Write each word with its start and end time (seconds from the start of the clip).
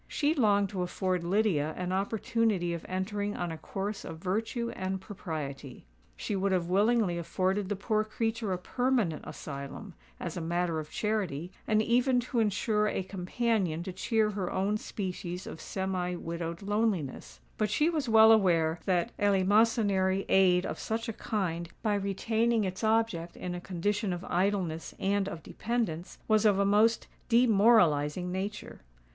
She 0.07 0.33
longed 0.33 0.69
to 0.69 0.81
afford 0.81 1.23
Lydia 1.23 1.75
an 1.77 1.91
opportunity 1.91 2.73
of 2.73 2.83
entering 2.89 3.37
on 3.37 3.51
a 3.51 3.57
course 3.59 4.03
of 4.03 4.17
virtue 4.17 4.71
and 4.71 4.99
propriety. 4.99 5.85
She 6.15 6.35
would 6.35 6.51
have 6.51 6.65
willingly 6.67 7.19
afforded 7.19 7.69
the 7.69 7.75
poor 7.75 8.03
creature 8.03 8.51
a 8.51 8.57
permanent 8.57 9.21
asylum, 9.27 9.93
as 10.19 10.35
a 10.35 10.41
matter 10.41 10.79
of 10.79 10.89
charity, 10.89 11.51
and 11.67 11.83
even 11.83 12.19
to 12.21 12.39
insure 12.39 12.87
a 12.87 13.03
companion 13.03 13.83
to 13.83 13.93
cheer 13.93 14.31
her 14.31 14.51
own 14.51 14.77
species 14.79 15.45
of 15.45 15.61
semi 15.61 16.15
widowed 16.15 16.63
loneliness; 16.63 17.39
but 17.59 17.69
she 17.69 17.87
was 17.87 18.09
well 18.09 18.31
aware 18.31 18.79
that 18.85 19.15
eleemosynary 19.19 20.25
aid 20.29 20.65
of 20.65 20.79
such 20.79 21.09
a 21.09 21.13
kind, 21.13 21.69
by 21.83 21.93
retaining 21.93 22.63
its 22.63 22.83
object 22.83 23.37
in 23.37 23.53
a 23.53 23.61
condition 23.61 24.11
of 24.13 24.23
idleness 24.25 24.95
and 24.99 25.29
of 25.29 25.43
dependence, 25.43 26.17
was 26.27 26.43
of 26.43 26.57
a 26.57 26.65
most 26.65 27.07
demoralising 27.29 28.31
nature. 28.31 28.81